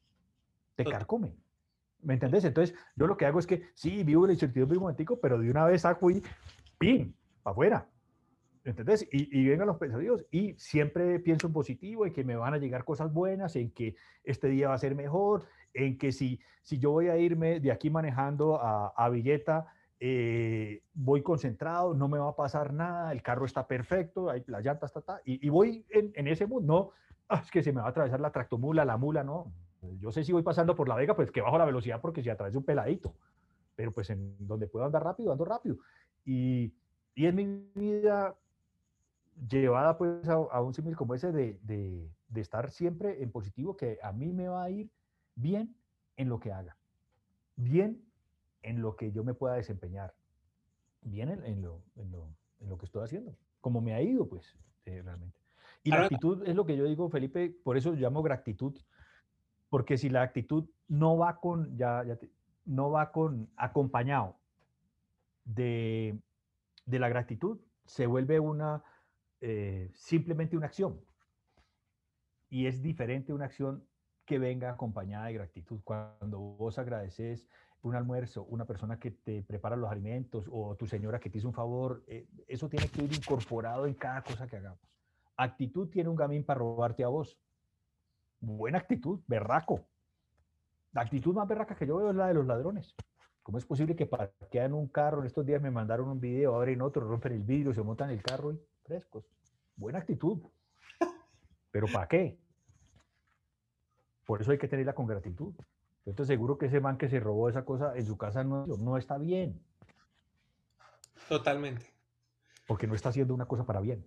[0.76, 1.37] Te carcome.
[2.02, 2.44] ¿Me entendés?
[2.44, 5.50] Entonces, yo lo que hago es que sí, vivo la incertidumbre un momentico, pero de
[5.50, 6.22] una vez saco y
[6.78, 7.12] ¡ping!
[7.42, 7.88] para afuera.
[8.64, 9.06] ¿Entendés?
[9.12, 12.58] Y, y, vengan los pensamientos y siempre pienso en positivo, en que me van a
[12.58, 16.78] llegar cosas buenas, en que este día va a ser mejor, en que si, si
[16.78, 19.66] yo voy a irme de aquí manejando a, a Villeta,
[20.00, 24.60] eh, voy concentrado, no me va a pasar nada, el carro está perfecto, hay, la
[24.60, 26.90] llanta está, está y, y, voy en, en ese mood, no,
[27.28, 29.52] ah, es que se me va a atravesar la tractomula, la mula, no.
[29.99, 32.31] Yo sé si voy pasando por la vega, pues que bajo la velocidad porque si
[32.31, 33.14] atraviesa un peladito,
[33.75, 35.79] pero pues en donde puedo andar rápido, ando rápido.
[36.25, 36.73] Y,
[37.14, 38.37] y es mi vida
[39.49, 43.99] llevada pues a, un símil como ese de, de, de, estar siempre en positivo, que
[44.03, 44.90] a mí me va a ir
[45.35, 45.75] bien
[46.16, 46.77] en lo que haga,
[47.57, 48.05] bien
[48.62, 50.14] en lo que yo me pueda desempeñar,
[51.03, 52.29] bien en, en, lo, en lo,
[52.61, 55.38] en lo, que estoy haciendo, como me ha ido pues eh, realmente.
[55.83, 58.75] Y la actitud es lo que yo digo, Felipe, por eso llamo gratitud,
[59.74, 62.16] porque si la actitud no va con, ya, ya
[62.64, 64.37] no va con acompañado
[65.44, 66.16] de
[66.87, 68.82] de la gratitud se vuelve una,
[69.40, 71.00] eh, simplemente una acción.
[72.48, 73.84] Y es diferente una acción
[74.24, 75.80] que venga acompañada de gratitud.
[75.84, 77.48] Cuando vos agradeces
[77.82, 81.48] un almuerzo, una persona que te prepara los alimentos o tu señora que te hizo
[81.48, 84.80] un favor, eh, eso tiene que ir incorporado en cada cosa que hagamos.
[85.37, 87.38] Actitud tiene un gamín para robarte a vos.
[88.44, 89.87] Buena actitud, berraco.
[90.92, 92.94] La actitud más berraca que yo veo es la de los ladrones.
[93.42, 95.20] ¿Cómo es posible que parquean un carro?
[95.20, 98.22] En estos días me mandaron un video, abren otro, rompen el vidrio, se montan el
[98.22, 99.24] carro y frescos.
[99.76, 100.42] Buena actitud.
[101.70, 102.38] Pero ¿para qué?
[104.26, 105.54] Por eso hay que tenerla con gratitud.
[106.04, 108.66] Yo estoy seguro que ese man que se robó esa cosa en su casa no,
[108.66, 109.61] no está bien.
[111.28, 111.87] Totalmente.
[112.66, 114.07] Porque no está haciendo una cosa para bien.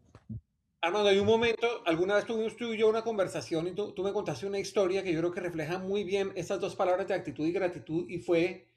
[0.87, 4.03] Armando, hay un momento, alguna vez tuvimos tú y yo una conversación y tú, tú
[4.03, 7.13] me contaste una historia que yo creo que refleja muy bien estas dos palabras de
[7.13, 8.69] actitud y gratitud y fue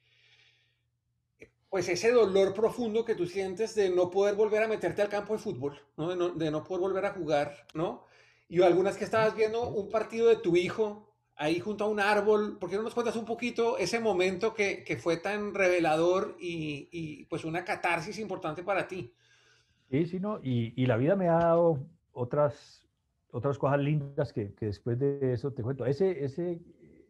[1.69, 5.35] pues ese dolor profundo que tú sientes de no poder volver a meterte al campo
[5.35, 6.09] de fútbol, ¿no?
[6.09, 8.05] De, no, de no poder volver a jugar, ¿no?
[8.49, 12.59] Y algunas que estabas viendo un partido de tu hijo ahí junto a un árbol,
[12.59, 16.89] ¿por qué no nos cuentas un poquito ese momento que, que fue tan revelador y,
[16.91, 19.15] y, pues una catarsis importante para ti?
[19.89, 21.79] Sí, sí, no, y, y la vida me ha dado
[22.13, 22.87] otras,
[23.31, 25.87] otras cosas lindas que, que, después de eso te cuento.
[25.87, 26.61] Ese, ese,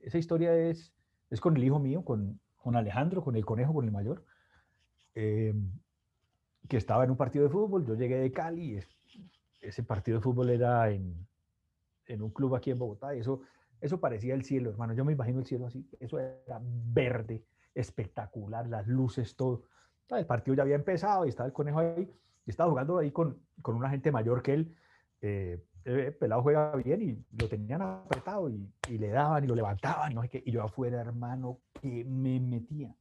[0.02, 0.92] esa historia es,
[1.30, 4.24] es con el hijo mío, con, con Alejandro, con el conejo, con el mayor.
[5.14, 5.54] Eh,
[6.68, 8.78] que estaba en un partido de fútbol, yo llegué de Cali,
[9.60, 11.26] ese partido de fútbol era en,
[12.06, 13.42] en un club aquí en Bogotá, y eso,
[13.80, 17.42] eso parecía el cielo, hermano, yo me imagino el cielo así, eso era verde,
[17.74, 19.64] espectacular, las luces, todo.
[20.10, 22.08] El partido ya había empezado y estaba el conejo ahí,
[22.46, 24.76] y estaba jugando ahí con, con una gente mayor que él,
[25.20, 30.14] eh, el pelado juega bien y lo tenían apretado y, le daban y lo levantaban,
[30.33, 32.94] y yo afuera, hermano, que me metía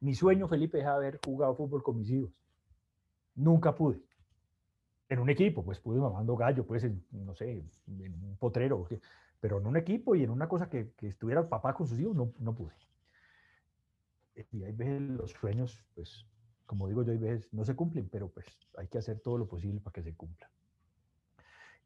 [0.00, 2.30] Mi sueño, Felipe, es haber jugado fútbol con mis hijos.
[3.34, 4.00] Nunca pude.
[5.08, 8.86] En un equipo, pues pude mamando gallo, pues, no sé, en un potrero,
[9.40, 12.16] pero en un equipo y en una cosa que, que estuviera papá con sus hijos,
[12.16, 12.72] no, no pude.
[14.50, 16.26] Y hay veces los sueños, pues,
[16.66, 18.46] como digo yo, hay veces no se cumplen, pero pues
[18.76, 20.50] hay que hacer todo lo posible para que se cumplan.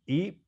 [0.08, 0.40] Y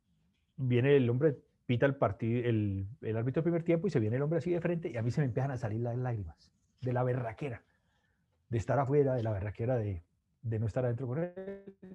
[0.57, 4.17] viene el hombre, pita el partido, el, el árbitro del primer tiempo y se viene
[4.17, 6.51] el hombre así de frente y a mí se me empiezan a salir las lágrimas
[6.81, 7.63] de la berraquera,
[8.49, 10.03] de estar afuera, de la berraquera de,
[10.41, 11.35] de no estar adentro con él,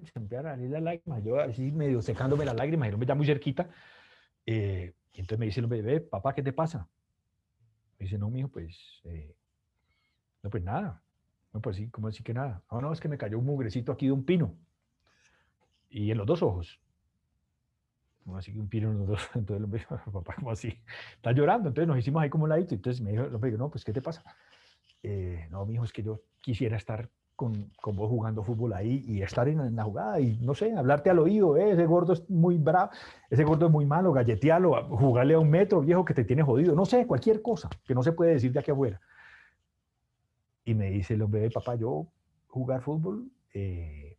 [0.04, 3.16] se empiezan a salir las lágrimas, yo así medio secándome las lágrimas, el hombre ya
[3.16, 3.68] muy cerquita,
[4.46, 6.88] eh, y entonces me dice el hombre, ve, papá, ¿qué te pasa?
[7.98, 9.34] Me dice, no, mijo, pues, eh,
[10.40, 11.02] no, pues nada,
[11.52, 12.62] no, pues sí, ¿cómo decir que nada?
[12.70, 14.54] No, no, es que me cayó un mugrecito aquí de un pino,
[15.90, 16.80] y en los dos ojos,
[18.34, 20.72] así que un en los dos, entonces el hombre, papá, ¿cómo así?
[21.14, 23.70] Está llorando, entonces nos hicimos ahí como un ladito, entonces me dijo, el hombre, no,
[23.70, 24.24] pues, ¿qué te pasa?
[25.02, 29.22] Eh, no, mijo, es que yo quisiera estar con, con, vos jugando fútbol ahí y
[29.22, 32.56] estar en, la jugada y no sé, hablarte al oído, eh, ese gordo es muy
[32.56, 32.90] bravo,
[33.30, 36.74] ese gordo es muy malo, galletearlo, jugarle a un metro viejo que te tiene jodido,
[36.74, 39.00] no sé, cualquier cosa que no se puede decir de aquí afuera.
[40.64, 42.08] Y me dice el hombre, papá, yo
[42.48, 44.16] jugar fútbol, eh,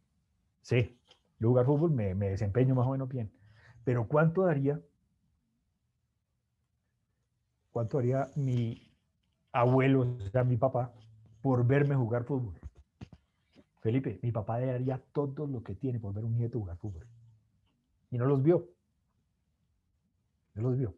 [0.61, 0.97] sí,
[1.39, 3.31] yo jugar fútbol me desempeño más o menos bien,
[3.87, 4.81] pero ¿cuánto daría?
[7.71, 8.91] ¿Cuánto haría mi
[9.53, 10.93] abuelo, o sea, mi papá,
[11.41, 12.59] por verme jugar fútbol.
[13.79, 17.07] Felipe, mi papá daría todo lo que tiene por ver un nieto jugar fútbol.
[18.11, 18.67] Y no los vio.
[20.55, 20.93] No los vio.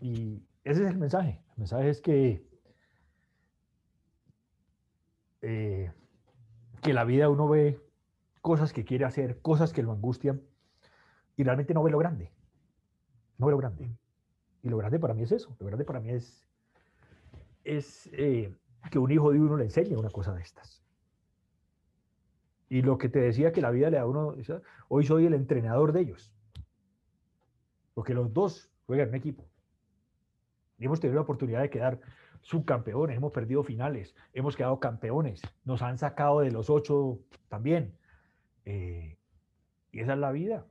[0.00, 1.40] Y ese es el mensaje.
[1.50, 2.44] El mensaje es que,
[5.42, 5.92] eh,
[6.82, 7.87] que la vida uno ve
[8.48, 10.40] cosas que quiere hacer, cosas que lo angustian,
[11.36, 12.32] y realmente no ve lo grande.
[13.36, 13.94] No ve lo grande.
[14.62, 15.54] Y lo grande para mí es eso.
[15.60, 16.48] Lo grande para mí es,
[17.62, 18.50] es eh,
[18.90, 20.82] que un hijo de uno le enseñe una cosa de estas.
[22.70, 24.34] Y lo que te decía que la vida le da a uno,
[24.88, 26.32] hoy soy el entrenador de ellos.
[27.92, 29.46] Porque los dos juegan en equipo.
[30.78, 32.00] Y hemos tenido la oportunidad de quedar
[32.40, 37.98] subcampeones, hemos perdido finales, hemos quedado campeones, nos han sacado de los ocho también.
[38.70, 39.16] Eh,
[39.92, 40.66] y esa es la vida.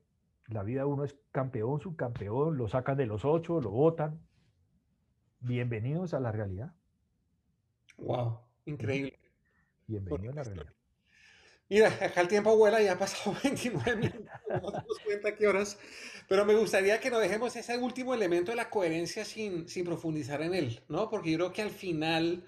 [0.50, 4.22] La vida uno es campeón, subcampeón, lo sacan de los ocho, lo votan.
[5.40, 6.76] Bienvenidos a la realidad.
[7.98, 9.18] Wow, increíble.
[9.88, 10.74] Bienvenido a la realidad.
[11.70, 15.80] Mira, acá el tiempo vuela, ya ha pasado 29 minutos, no nos cuenta qué horas,
[16.30, 20.44] pero me gustaría que no dejemos ese último elemento de la coherencia sin, sin profundizar
[20.44, 21.10] en él, ¿no?
[21.10, 22.46] Porque yo creo que al final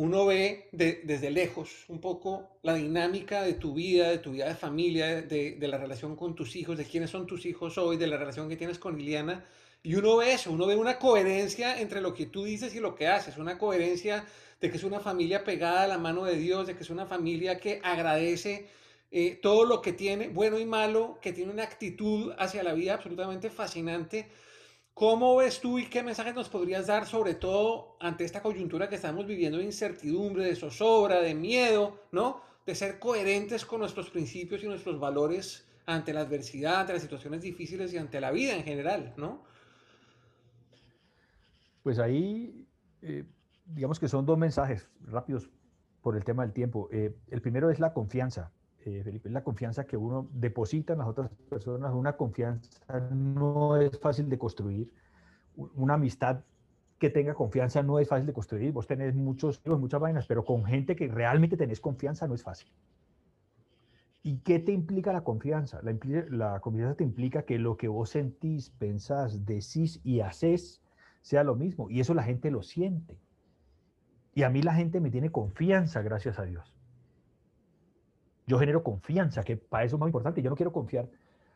[0.00, 4.54] uno ve desde lejos un poco la dinámica de tu vida, de tu vida de
[4.54, 8.16] familia, de, la relación con tus hijos, de quiénes son tus hijos hoy, de la
[8.16, 9.44] relación que tienes con Liliana.
[9.82, 12.94] Y uno ve eso, uno ve una coherencia entre lo que tú dices y lo
[12.94, 14.24] que haces, una coherencia
[14.58, 17.04] de que es una familia pegada a la mano de Dios, de que es una
[17.04, 18.68] familia que agradece
[19.10, 22.94] eh, todo lo que tiene, bueno y malo, que tiene una actitud hacia la vida
[22.94, 24.30] absolutamente fascinante
[24.94, 28.96] ¿Cómo ves tú y qué mensajes nos podrías dar, sobre todo ante esta coyuntura que
[28.96, 32.42] estamos viviendo de incertidumbre, de zozobra, de miedo, ¿no?
[32.66, 37.40] De ser coherentes con nuestros principios y nuestros valores ante la adversidad, ante las situaciones
[37.40, 39.42] difíciles y ante la vida en general, ¿no?
[41.82, 42.66] Pues ahí,
[43.02, 43.24] eh,
[43.64, 45.48] digamos que son dos mensajes rápidos
[46.02, 46.88] por el tema del tiempo.
[46.92, 48.52] Eh, el primero es la confianza.
[48.84, 51.92] Eh, Felipe, es la confianza que uno deposita en las otras personas.
[51.92, 52.70] Una confianza
[53.10, 54.90] no es fácil de construir.
[55.56, 56.44] Una amistad
[56.98, 58.72] que tenga confianza no es fácil de construir.
[58.72, 62.70] Vos tenés muchos, muchas vainas, pero con gente que realmente tenés confianza no es fácil.
[64.22, 65.80] ¿Y qué te implica la confianza?
[65.82, 65.96] La,
[66.30, 70.82] la confianza te implica que lo que vos sentís, pensás, decís y haces
[71.22, 71.90] sea lo mismo.
[71.90, 73.18] Y eso la gente lo siente.
[74.34, 76.79] Y a mí la gente me tiene confianza, gracias a Dios
[78.50, 80.42] yo genero confianza, que para eso es más importante.
[80.42, 81.08] Yo no quiero confiar,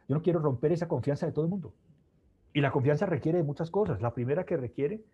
[0.08, 1.74] yo no quiero romper esa confianza de todo el mundo.
[2.52, 4.00] Y la confianza requiere de muchas cosas.
[4.00, 5.04] La primera que requiere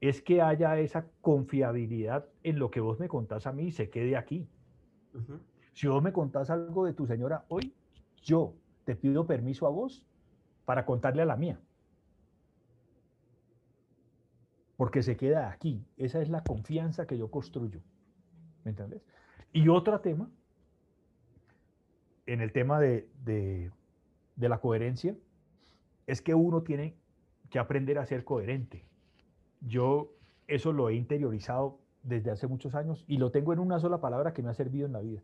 [0.00, 3.90] es que haya esa confiabilidad en lo que vos me contás a mí y se
[3.90, 4.48] quede aquí.
[5.74, 7.74] Si vos me contás algo de tu señora hoy,
[8.22, 8.54] yo
[8.86, 10.06] te pido permiso a vos
[10.64, 11.60] para contarle a la mía.
[14.78, 15.84] Porque se queda aquí.
[15.98, 17.80] Esa es la confianza que yo construyo.
[18.64, 19.02] ¿Me entiendes?
[19.52, 20.30] Y otro tema
[22.26, 23.70] en el tema de, de,
[24.36, 25.16] la coherencia
[26.06, 26.94] es que uno tiene
[27.50, 28.84] que aprender a ser coherente.
[29.60, 30.12] Yo
[30.48, 34.32] eso lo he interiorizado desde hace muchos años y lo tengo en una sola palabra
[34.32, 35.20] que me ha servido en la vida.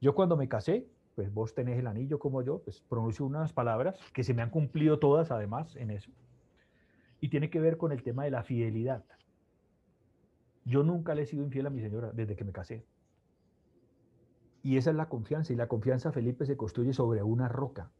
[0.00, 3.98] Yo cuando me casé, pues vos tenés el anillo como yo, pues pronuncio unas palabras
[4.12, 6.10] que se me han cumplido todas además en eso.
[7.20, 9.04] Y tiene que ver con el tema de la fidelidad.
[10.64, 12.84] Yo nunca le he sido infiel a mi señora desde que me casé.
[14.62, 15.52] Y esa es la confianza.
[15.52, 17.90] Y la confianza, Felipe, se construye sobre una roca.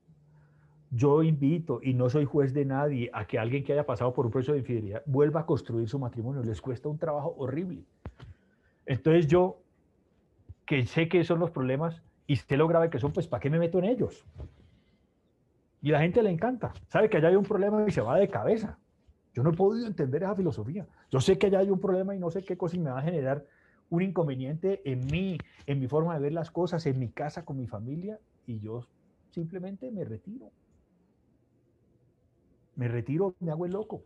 [0.90, 4.26] Yo invito, y no soy juez de nadie, a que alguien que haya pasado por
[4.26, 6.42] un proceso de infidelidad vuelva a construir su matrimonio.
[6.42, 7.84] Les cuesta un trabajo horrible.
[8.86, 9.62] Entonces yo,
[10.66, 13.50] que sé que son los problemas y sé lo grave que son, pues ¿para qué
[13.50, 14.26] me meto en ellos?
[15.80, 16.72] Y la gente le encanta.
[16.88, 18.78] Sabe que allá hay un problema y se va de cabeza.
[19.32, 20.86] Yo no he podido entender esa filosofía.
[21.10, 23.02] Yo sé que allá hay un problema y no sé qué cosa me va a
[23.02, 23.44] generar
[23.90, 27.56] un inconveniente en mí, en mi forma de ver las cosas, en mi casa, con
[27.56, 28.86] mi familia, y yo
[29.30, 30.50] simplemente me retiro.
[32.76, 34.02] Me retiro, me hago el loco.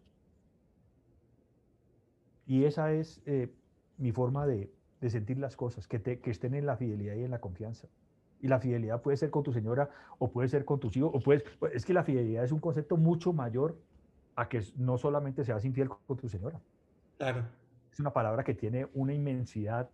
[2.47, 3.53] Y esa es eh,
[3.99, 4.73] mi forma de,
[5.09, 7.89] sentir las cosas, que, que estén en la fidelidad y en la confianza.
[8.41, 11.21] Y la fidelidad puede ser con tu señora o puede ser con tus hijos, o
[11.21, 11.45] puedes,
[11.75, 13.77] es que la fidelidad es un concepto mucho mayor
[14.35, 16.59] a que no solamente seas infiel con tu señora.
[17.19, 17.45] Claro
[17.95, 19.89] es una palabra que tiene una inmensidad,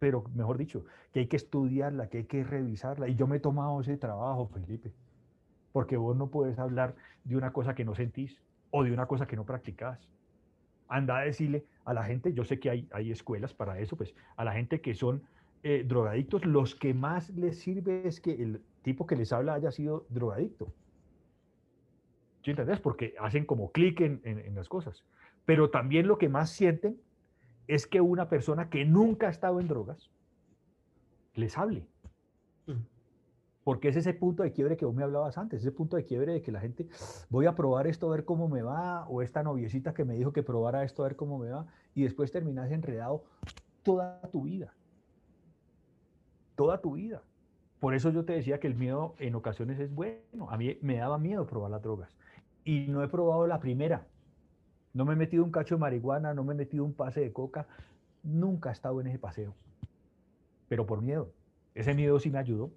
[0.00, 3.08] pero mejor dicho, que hay que estudiarla, que hay que revisarla.
[3.08, 4.92] Y yo me he tomado ese trabajo, Felipe,
[5.72, 9.26] porque vos no puedes hablar de una cosa que no sentís o de una cosa
[9.26, 10.08] que no practicás.
[10.88, 14.12] Anda a decirle a la gente, yo sé que hay, hay escuelas para eso, pues
[14.36, 15.22] a la gente que son
[15.62, 19.70] eh, drogadictos, los que más les sirve es que el tipo que les habla haya
[19.70, 20.72] sido drogadicto.
[22.42, 22.80] ¿Sí entendés?
[22.80, 25.04] Porque hacen como clic en, en, las cosas.
[25.46, 27.00] Pero también lo que más sienten
[27.68, 30.10] es que una persona que nunca ha estado en drogas
[31.34, 31.86] les hable.
[32.66, 32.82] Mm.
[33.64, 36.34] Porque es ese punto de quiebre que vos me hablabas antes, ese punto de quiebre
[36.34, 36.88] de que la gente,
[37.30, 40.32] voy a probar esto a ver cómo me va, o esta noviecita que me dijo
[40.32, 43.24] que probara esto a ver cómo me va, y después terminas enredado
[43.82, 44.72] toda tu vida.
[46.54, 47.22] Toda tu vida.
[47.80, 50.48] Por eso yo te decía que el miedo en ocasiones es bueno.
[50.48, 52.16] A mí me daba miedo probar las drogas.
[52.64, 54.06] Y no he probado la primera.
[54.96, 57.30] No me he metido un cacho de marihuana, no me he metido un pase de
[57.30, 57.66] coca.
[58.22, 59.54] Nunca he estado en ese paseo.
[60.68, 61.30] Pero por miedo.
[61.74, 62.70] Ese miedo sí me ayudó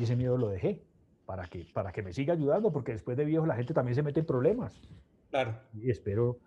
[0.00, 0.82] y ese miedo lo dejé
[1.26, 4.02] para que, para que me siga ayudando, porque después de viejo la gente también se
[4.02, 4.80] mete en problemas.
[5.28, 5.54] Claro.
[5.74, 6.38] Y espero,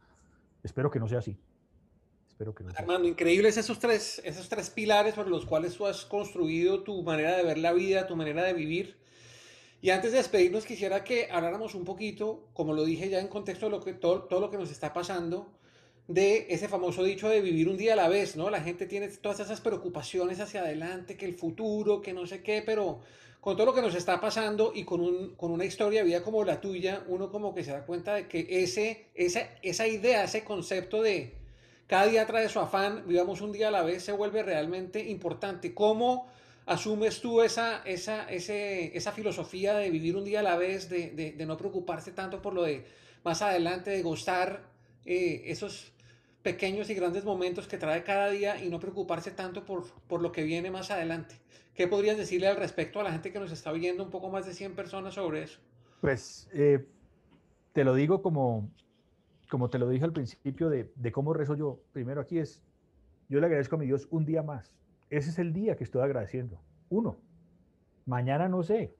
[0.63, 1.37] espero que no sea así.
[2.27, 6.03] Espero que no Hermano, increíbles esos tres, esos tres pilares sobre los cuales tú has
[6.03, 8.97] construido tu manera de ver la vida, tu manera de vivir.
[9.85, 13.67] Y antes de despedirnos, quisiera que habláramos un poquito, como lo dije ya en contexto
[13.67, 15.53] de lo que, todo, todo lo que nos está pasando,
[16.07, 18.49] de ese famoso dicho de vivir un día a la vez, ¿no?
[18.49, 22.63] La gente tiene todas esas preocupaciones hacia adelante, que el futuro, que no sé qué,
[22.65, 23.01] pero
[23.39, 26.23] con todo lo que nos está pasando y con, un, con una historia de vida
[26.23, 30.23] como la tuya, uno como que se da cuenta de que ese, esa, esa idea,
[30.23, 31.35] ese concepto de
[31.85, 35.75] cada día trae su afán, vivamos un día a la vez, se vuelve realmente importante.
[35.75, 36.27] ¿Cómo
[36.65, 41.57] asumes tú esa, esa, esa filosofía de vivir un día a la vez, de, no
[41.57, 42.85] preocuparse tanto por lo de
[43.23, 44.63] más adelante, de gustar
[45.05, 45.93] eh, esos
[46.41, 50.31] pequeños y grandes momentos que trae cada día y no preocuparse tanto por, por lo
[50.31, 51.35] que viene más adelante?
[51.73, 54.45] ¿Qué podrías decirle al respecto a la gente que nos está oyendo, un poco más
[54.45, 55.59] de 100 personas sobre eso?
[56.01, 56.85] Pues eh,
[57.73, 58.69] te lo digo como,
[59.49, 61.81] como te lo dije al principio de, de cómo rezo yo.
[61.91, 62.61] Primero aquí es,
[63.27, 64.71] yo le agradezco a mi Dios un día más
[65.09, 66.59] ese es el día que estoy agradeciendo.
[66.89, 67.17] Uno.
[68.05, 68.95] Mañana no sé.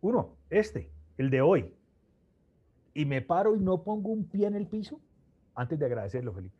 [0.00, 1.74] Uno, este, el de hoy.
[2.94, 5.00] Y me paro y no pongo un pie en el piso
[5.54, 6.56] antes de agradecerlo, Felipe.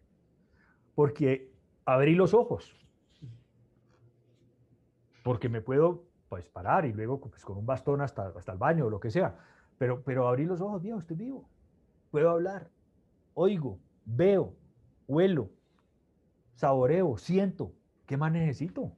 [0.94, 1.52] Porque
[1.84, 2.74] abrí los ojos.
[5.22, 8.86] Porque me puedo pues parar y luego pues, con un bastón hasta, hasta el baño
[8.86, 9.38] o lo que sea.
[9.78, 11.48] Pero, pero abrí los ojos, Dios, estoy vivo.
[12.10, 12.70] Puedo hablar,
[13.34, 14.54] oigo, veo,
[15.06, 15.50] huelo,
[16.54, 17.72] saboreo, siento,
[18.06, 18.92] ¿Qué más necesito?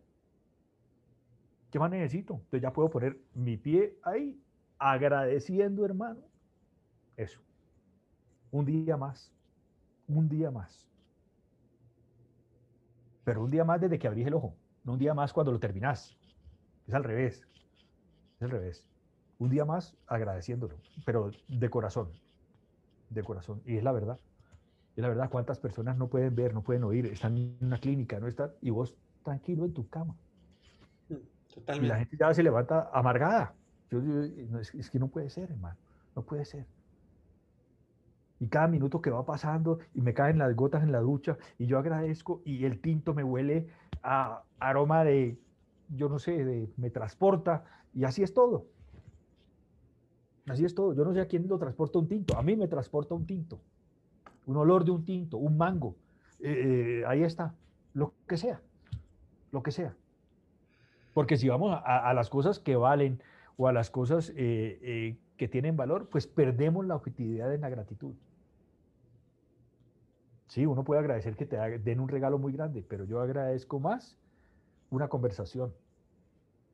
[1.71, 2.35] ¿Qué más necesito?
[2.35, 4.41] Entonces ya puedo poner mi pie ahí,
[4.79, 6.21] agradeciendo, hermano.
[7.17, 7.41] Eso.
[8.51, 9.33] Un día más.
[10.07, 10.89] Un día más.
[13.25, 14.55] Pero un día más desde que abrís el ojo.
[14.85, 16.17] No un día más cuando lo terminás.
[16.87, 17.47] Es al revés.
[18.37, 18.89] Es al revés.
[19.39, 20.77] Un día más agradeciéndolo.
[21.05, 22.11] Pero de corazón.
[23.11, 23.63] De corazón.
[23.67, 24.19] Y es la verdad.
[24.99, 27.07] Y la verdad, ¿cuántas personas no pueden ver, no pueden oír?
[27.07, 30.17] Están en una clínica, no están, y vos tranquilo en tu cama.
[31.55, 31.87] Totalmente.
[31.87, 33.55] Y la gente ya se levanta amargada.
[33.93, 34.01] Yo,
[34.59, 35.77] es, que no puede ser, hermano.
[36.17, 36.67] No puede ser.
[38.41, 41.67] Y cada minuto que va pasando y me caen las gotas en la ducha y
[41.67, 43.69] yo agradezco y el tinto me huele
[44.03, 45.39] a aroma de,
[45.91, 47.63] yo no sé, de, me transporta
[47.95, 48.67] y así es todo.
[50.49, 50.93] Así es todo.
[50.93, 52.37] Yo no sé a quién lo transporta un tinto.
[52.37, 53.61] A mí me transporta un tinto
[54.49, 55.95] un olor de un tinto, un mango,
[56.41, 57.55] eh, eh, ahí está,
[57.93, 58.63] lo que sea,
[59.53, 59.95] lo que sea.
[61.13, 63.23] Porque si vamos a, las cosas que valen
[63.59, 68.15] o a las cosas eh, que tienen valor, pues perdemos la objetividad en la gratitud.
[70.47, 74.17] Sí, uno puede agradecer que te den un regalo muy grande, pero yo agradezco más
[74.89, 75.75] una conversación.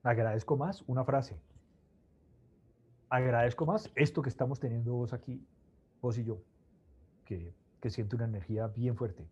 [0.04, 1.40] Agradezco más una frase.
[3.08, 5.44] Agradezco más esto que estamos teniendo vos aquí,
[6.00, 6.38] vos y yo,
[7.24, 7.54] que,
[7.84, 9.26] que siento una energía bien fuerte.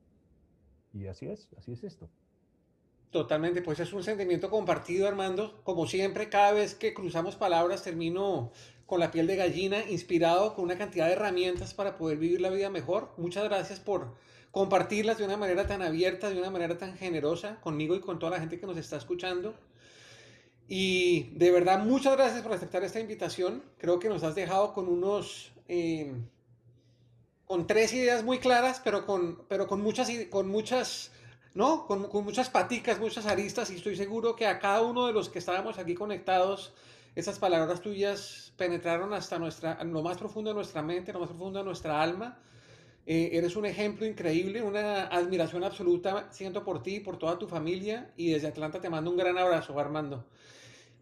[0.92, 2.10] Y así es, así es esto.
[3.10, 5.62] Totalmente, pues es un sentimiento compartido, Armando.
[5.64, 8.52] Como siempre, cada vez que cruzamos palabras termino
[8.84, 12.50] con la piel de gallina, inspirado con una cantidad de herramientas para poder vivir la
[12.50, 13.14] vida mejor.
[13.16, 14.16] Muchas gracias por
[14.50, 18.32] compartirlas de una manera tan abierta, de una manera tan generosa conmigo y con toda
[18.32, 19.54] la gente que nos está escuchando.
[20.68, 23.62] Y de verdad, muchas gracias por aceptar esta invitación.
[23.78, 26.12] Creo que nos has dejado con unos, eh,
[27.46, 31.12] con tres ideas muy claras, pero con, pero con muchas, con muchas
[31.54, 31.86] ¿no?
[31.86, 35.38] Con, muchas paticas, muchas aristas y estoy seguro que a cada uno de los que
[35.38, 36.72] estábamos aquí conectados,
[37.14, 41.58] esas palabras tuyas penetraron hasta nuestra, lo más profundo de nuestra mente, lo más profundo
[41.58, 42.38] de nuestra alma.
[43.04, 48.12] Eh, eres un ejemplo increíble, una admiración absoluta siento por ti, por toda tu familia
[48.16, 50.24] y desde Atlanta te mando un gran abrazo, Armando.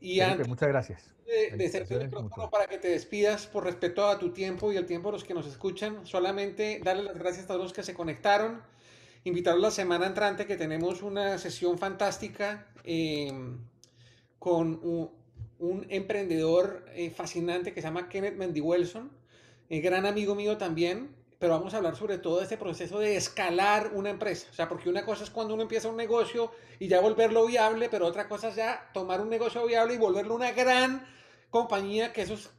[0.01, 1.15] Y antes muchas gracias.
[1.27, 4.87] De, de el micrófono para que te despidas por respeto a tu tiempo y el
[4.87, 7.95] tiempo de los que nos escuchan, solamente darle las gracias a todos los que se
[7.95, 8.63] conectaron
[9.25, 13.59] invitarlos la semana entrante que tenemos una sesión fantástica em,
[14.39, 19.11] con un, emprendedor eh, fascinante que se llama Kenneth Mendy Wilson,
[19.69, 23.93] eh, gran amigo mío también, pero vamos a hablar sobre todo este proceso de escalar
[23.95, 24.47] una empresa.
[24.51, 27.89] O sea, porque una cosa es cuando uno empieza un negocio y ya volverlo viable,
[27.89, 31.03] pero otra cosa es ya tomar un negocio viable y volverlo una gran
[31.49, 32.51] compañía, que eso es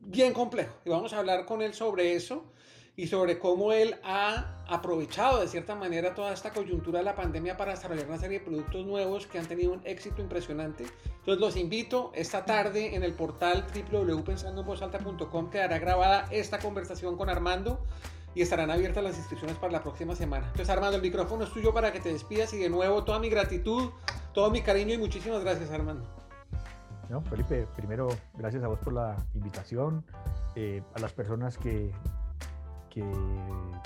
[0.00, 0.74] bien complejo.
[0.86, 2.50] Y vamos a hablar con él sobre eso
[2.96, 7.56] y sobre cómo él ha aprovechado de cierta manera toda esta coyuntura de la pandemia
[7.56, 10.84] para desarrollar una serie de productos nuevos que han tenido un éxito impresionante.
[11.06, 17.84] Entonces los invito esta tarde en el portal www.pensandoenvozalta.com quedará grabada esta conversación con Armando
[18.34, 20.46] y estarán abiertas las inscripciones para la próxima semana.
[20.46, 23.28] Entonces Armando, el micrófono es tuyo para que te despidas y de nuevo toda mi
[23.28, 23.90] gratitud,
[24.32, 26.06] todo mi cariño y muchísimas gracias Armando.
[27.10, 30.04] No, Felipe, primero gracias a vos por la invitación,
[30.56, 31.92] eh, a las personas que
[32.94, 33.04] que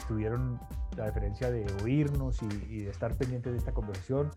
[0.06, 0.60] tuvieron
[0.96, 4.30] la deferencia de oírnos y, de estar pendientes de esta conversación.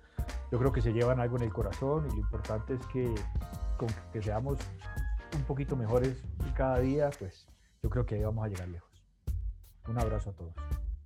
[0.52, 3.14] Yo creo que se llevan algo en el corazón y lo importante es que
[3.78, 4.60] con que seamos
[5.36, 6.24] un poquito mejores
[6.56, 7.48] cada día, pues
[7.84, 8.90] yo creo que ahí vamos a llegar lejos.
[9.88, 10.54] Un abrazo a todos.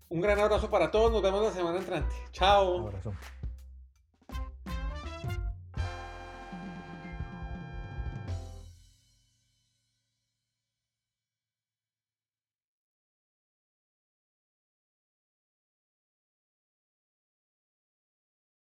[0.09, 2.15] Un gran abrazo para todos, nos vemos la semana entrante.
[2.31, 2.75] Chao.
[2.75, 3.13] Un abrazo.